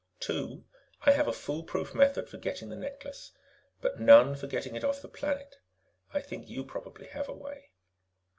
[0.19, 0.65] "Two:
[1.01, 3.33] I have a foolproof method for getting the necklace,
[3.81, 5.59] but none for getting it off the planet.
[6.11, 7.69] I think you probably have a way."